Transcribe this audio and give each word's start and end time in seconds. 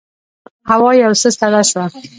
هوا 0.69 0.91
یو 1.03 1.13
څه 1.21 1.29
سړه 1.39 1.61
شوه. 1.69 1.85